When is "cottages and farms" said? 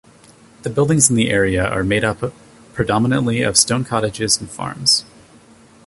3.85-5.05